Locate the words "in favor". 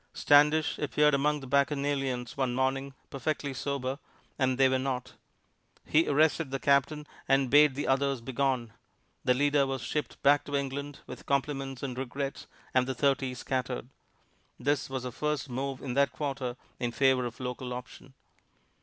16.79-17.27